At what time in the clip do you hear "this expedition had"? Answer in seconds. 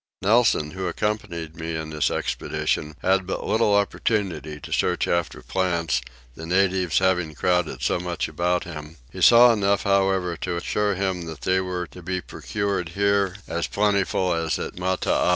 1.91-3.27